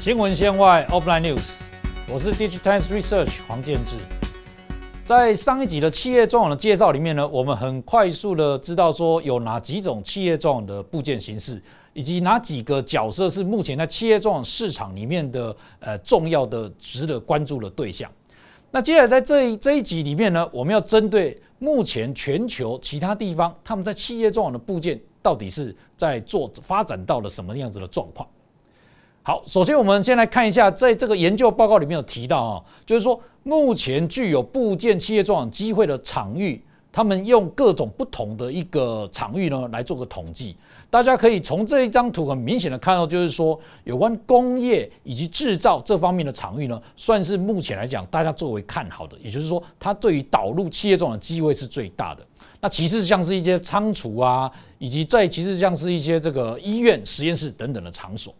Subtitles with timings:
[0.00, 1.50] 新闻线外 Offline News，
[2.10, 3.96] 我是 Digitimes Research 黄建志。
[5.04, 18.10] 在上一集的企业状网的介绍里面呢，我们很快速的知道说有哪几种企业状网的部件形式，以及哪几个角色是目前在企业状网市场里面的呃重要的值得关注的对象。
[18.70, 28.26] 那接下来在这一这一集里面呢，我们要针对目前全球其他地方他们在企业状网的部件到底是在做发展到了什么样子的状况。
[29.22, 36.58] 好，首先我们先来看一下，在这个研究报告里面有提到啊，就是说目前具有部件企业装网机会的场域，
[36.90, 40.56] 他们用各种不同的一个场域呢来做个统计。
[40.88, 52.26] 大家可以从这一张图很明显的看到，就是说有关工业以及制造这方面的场域呢，算是目前来讲大家作为看好的，也就是说它对于导入企业装的机会是最大的。
[52.58, 58.34] 那其次像是一些仓储啊，以及在其次像是一些这个医院、实验室等等的场所。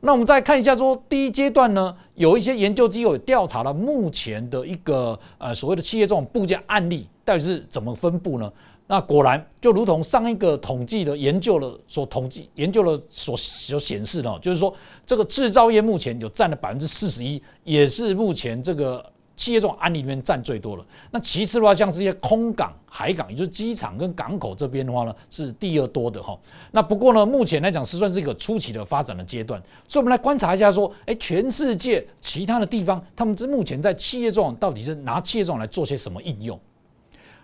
[0.00, 8.52] 那我们再看一下，说第一阶段呢，有一些研究机构调查了目前的一个呃所谓的企业这种部件案例到底是怎么分布呢？
[8.86, 19.04] 那果然就如同上一个统计的研究了所统计研究了所所显示的，就是说这个制造业目前有占了百分之四十一，也是目前这个。
[19.38, 20.84] 企业这种案例里面占最多了。
[21.12, 26.36] 那其次的话，像是一些空港、海港，也就是机场跟港口这边的话呢，是第二多的哈。
[26.72, 29.62] 那不过呢，目前来讲是算是一个初期的发展的阶段。
[29.86, 36.58] 所以，我们来观察一下，说，哎，全世界其他的地方，他们这目前在企业状到底是拿企业状来做些什么应用？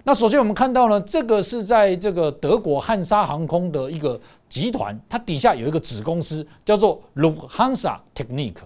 [0.07, 8.57] 那首先我们看到呢，这个是在这个德国汉莎航空的一个集团，它底下有一个子公司叫做 Lufthansa Technik。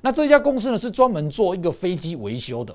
[0.00, 2.74] 那这家公司呢是专门做一个飞机维修的。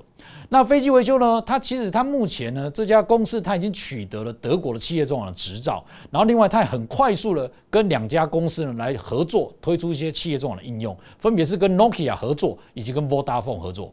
[0.50, 13.92] 那飞机维修呢，它其实它目前呢这家公司它已经取得了德国的企业装的执照，然后另外它也很快速的跟两家公司呢来合作，推出一些企业装的应用，分别是跟 Nokia 合作以及跟 Vodafone 合作。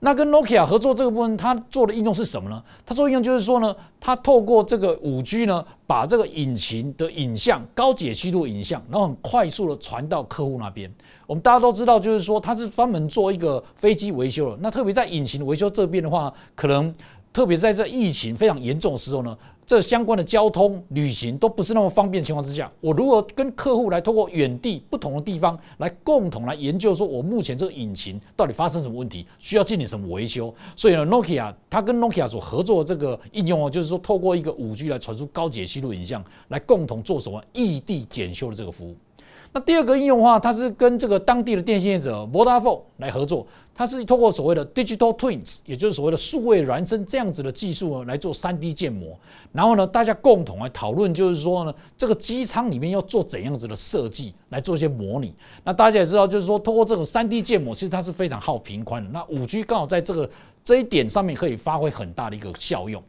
[0.00, 2.62] 那跟 Nokia 合作这个部分，它做的应用是什么呢？
[2.84, 10.92] 它做应用就是说呢，它透过这个五 G 呢，把这个引擎的影像高解析度影像，然后很快速的传到客户那边。
[11.26, 14.58] 我们大家都知道，就是说它是专门做一个飞机维修的。
[14.60, 16.94] 那特别在引擎维修这边的话，可能。
[17.36, 19.36] 特别在这疫情非常严重的时候呢，
[19.66, 30.50] 这相关的交通、旅行都不是那么方便的情况之下，我如果跟客户来通过远地不同的地方来共同来研究，说我目前这个引擎到底发生什么问题，需要进行什么维修。
[30.74, 38.96] 所以呢，Nokia 它跟 Nokia 所合作的这个应用哦，就是说透过一个五 G 来传输高解析度影像，来共同做什么异地检修的这个服务。
[39.56, 49.18] 那第二个应用的话，它是跟这个当地的电信业者 Vodafone 来合作，它是通过所谓的 Digital Twins，也就是所谓的数位孪生这样子的技术呢，来做 3D 建模。
[49.52, 55.34] 然后呢，大家共同来讨论，就是说呢，这个机舱里面要做怎样子的设计，来做一些模拟。
[55.64, 59.08] 那大家也知道，就是说通过这个 3D 建模，其实它是非常耗频宽的。
[59.10, 60.28] 那 5G 刚好在这个
[60.62, 63.02] 这一点上面可以发挥很大的一个效用。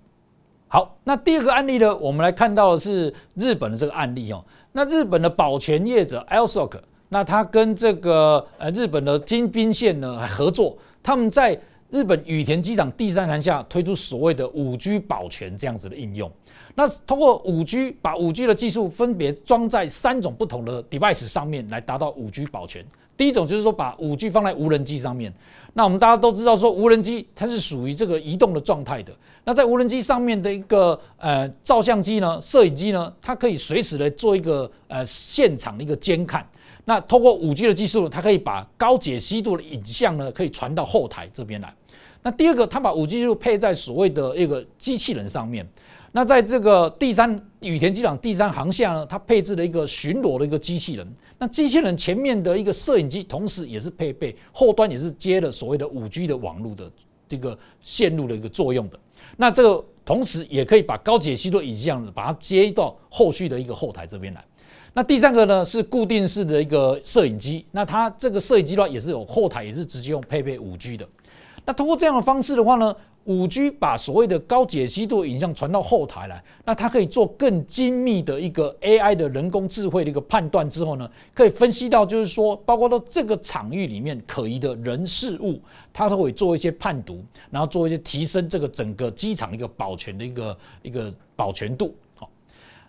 [0.70, 4.44] 好，那第二个案例呢，我们来看到的是日本的这个案例哦。
[4.74, 6.74] 那日本的保全业者 Alsoc，
[7.10, 11.58] 那他跟这个呃日本的金兵线呢合作，他们在
[11.90, 16.30] 日本羽田机场第三航下推出所谓的五 G 保全这样子的应用。
[16.76, 22.86] 那通过五 G 把五 G 的技术分别装在三种不同的 device 上面，来达到五 G 保全。
[23.16, 25.34] 第一种就是说把五 G 放在无人机上面。
[25.74, 29.14] 那我们大家都知道说无人机它是属于这个移动的状态的。
[29.46, 36.46] 那在无人机上面的一个呃照相机呢、摄影机呢，它可以随时的做一个呃现场的一个监看。
[36.90, 41.74] 那通过五 G 的技术，它可以把高解析度的影像呢，可以传到后台这边来。
[42.24, 45.68] 那第二个，它把五 G 技术配在所谓的一个机器人上面。
[46.14, 51.06] 那在这个第三羽田机场第三航厦呢，它配置了一个巡逻的一个机器人。
[51.38, 56.90] 那机器人前面的一个摄影机，同时也是配备后端也是接了所谓的五 G 的网络的
[57.28, 58.98] 这个线路的一个作用的。
[59.36, 64.44] 那这个同时也可以把高解析度影像把它接到后续的一个后台这边来。
[64.98, 67.64] 那第三个呢是固定式的一个摄影机。
[67.70, 71.08] 那它这个摄影机的话也是有后台，也是直接用配备五 G 的。
[71.64, 72.96] 那通过这样的方式的话呢？
[73.26, 85.62] 五 G 把所谓的高解析度影像传到后台来，那它可以做更精密的一个 AI 的人工智慧的一个判断之后呢，可以分析到就是说，包括到这个场域里面可疑的人事物，
[85.94, 87.22] 它都会做一些判读，
[87.52, 91.94] 然后做一些提升这个整个机场一个保全的一个一个保全度。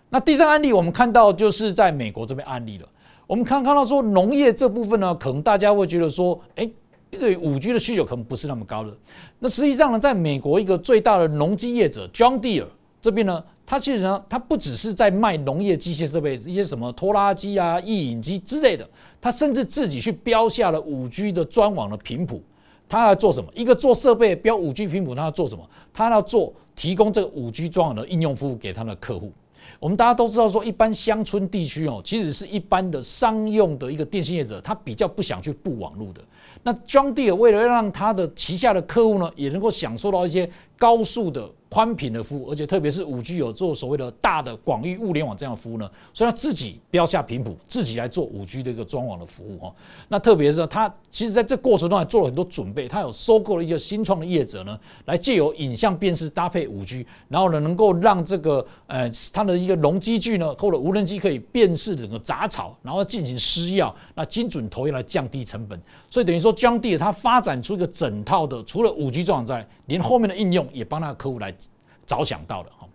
[0.09, 2.87] 那第三案例我们看到就是在美国这边案例了，
[3.27, 6.69] 我们看看到说农业这部分呢，可能大家会觉得说，哎。
[7.11, 8.95] 对五 G 的需求可能不是那么高的。
[9.39, 12.67] 那实际上呢，在美国一个最大的农机业者 John Deere
[13.01, 18.87] 这边呢，它其实呢，它不只是在卖农业机械设备，一些什么拖拉机啊、印影机之类的，
[19.19, 22.43] 它甚至自己去标下了五 G 的专网的频谱。
[22.87, 23.49] 他要做什么？
[23.55, 25.67] 一个做设备标五 G 频谱，他要做什么？
[25.91, 29.31] 他要做提供这个五 G 专网的应用服务给他的客户。
[29.79, 36.21] 我们大家都知道，说一般乡村地区哦，其实是一般的商用的一个电信业者，他比较不想去布网络的。
[36.63, 41.49] 那 John Deere 为了让他的旗下的客户呢，也能够享受到一些高速的。
[41.69, 49.71] 宽频的服务，而且特别是五 G 有做所谓的大的广域物联网这样服务呢，所以他自己标下频谱，自己来做五 G 的一个专网的服务哈。
[50.07, 65.79] 那特别是他其实在这过程中还做了很多准备，他有收购了一些新创的业者呢，来借由影像辨识搭配五 G，然后呢能够让这个呃它的一个龙机具呢或者无人机可以辨识整个杂草，然后进行施药，那精准投药来降低成本。
[66.09, 71.53] 所以等于说江地它发展出一个整套的，除了五 G 装网之外，连后面的应用也帮那个客户来。
[72.09, 72.87] 早想到了哈，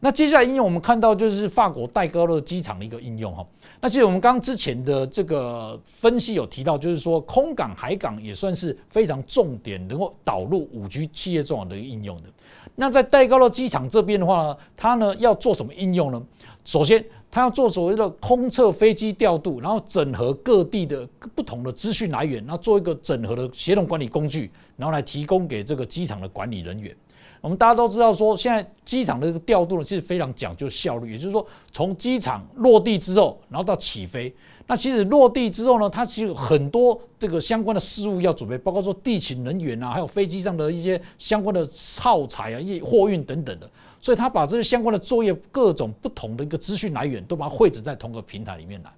[0.00, 3.46] 那接下来应用我们看到就是法国戴高乐机场的一个应用哈。
[3.82, 12.28] 那其实我们刚之前的这个分析有提到，就是说空港、海港也算是非常重点，能够导入五 G 企业重要的一个应用的。
[12.74, 16.22] 那在戴高乐机场这边的话呢，它呢要做什么应用呢？
[16.64, 26.96] 首先，它要做所谓的空侧飞机调度，然后整合各地的不同的资讯来源，然后做一个整合的协同管理工具，然后来提供给这个机场的管理人员。
[27.44, 31.12] 我们大家都知道，说现在机场的这个调度呢，其实非常讲究效率。
[31.12, 34.34] 也就是说，从机场落地之后，然后到起飞，
[34.66, 41.68] 那其实落地之后呢，它其实有很多这个相关的事务要准备，包括说地勤人员啊，还有飞机上的一些相关的
[42.00, 43.70] 耗材啊、一货运等等的。
[44.00, 48.90] 所以，他把这些相关的作业、各种不同的一个资讯来源，都把它汇整在同个平台里面来。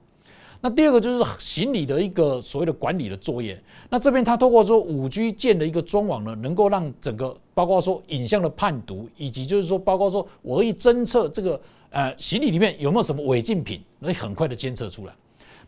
[0.60, 3.60] 那第二个就是行李的一个所谓的管理的作业。
[3.90, 11.60] 那这边它透过说五 G 建的一个专网呢，能够让整个包括说影像的判读，以及就是说包括说我可以侦测这个
[11.90, 15.12] 呃行李里面有没有什么违禁品，能很快的监测出来。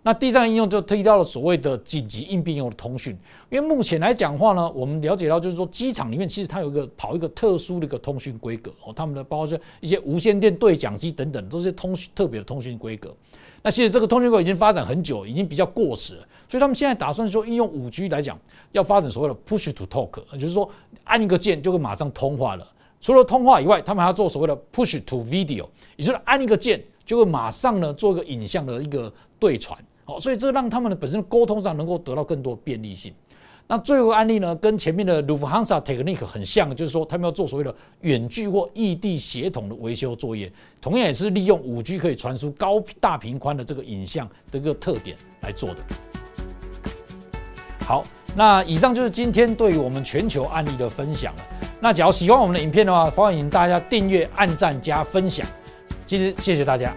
[0.02, 3.16] 那第三个应用就推到了所谓的紧急应变用的通讯。
[3.50, 13.14] 因为目前来讲话呢，我们了解到就是说机场里面其实它有一个跑一个特殊的一个通讯规格哦，他们的包括一些无线电对讲机等等，都是通讯特别的通讯规格。
[13.60, 18.38] 那其实这个通讯规已经发展很久，已经比较过时了，所以他们现在打算说，应用五 G 来讲，
[18.70, 20.70] 要发展所谓的 Push to Talk，就是说
[21.02, 22.66] 按一个键就会马上通话了。
[23.00, 25.66] 除了通话以外，他们还要做所谓的 Push to Video，
[25.96, 29.78] 也就是按一个键就会马上呢做一个影像的一个对传。
[30.04, 33.14] 好，所以这让他们的本身沟通上能够得到更多便利性。
[33.66, 40.52] 那最后案例呢，跟前面的 Lufthansa Technik 很像，就是说他们要做所谓的远距或异地协同的维修作业，
[40.82, 45.76] 同样也是利用五 G 可以传输高大频宽的这个影像的一个特点来做的。
[47.80, 48.04] 好，
[48.36, 51.42] 那以上就是今天对于我们全球案例的分享了。
[51.80, 55.46] 那假如喜欢我们的影片的话，欢迎大家订阅、按赞加分享。
[56.08, 56.96] 今日谢谢大家。